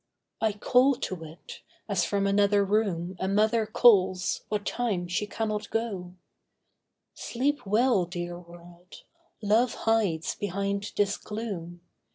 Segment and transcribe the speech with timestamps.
[0.41, 5.69] I call to it (as from another room A mother calls, what time she cannot
[5.69, 6.15] go):
[7.13, 9.03] 'Sleep well, dear world;
[9.43, 11.81] Love hides behind this gloom.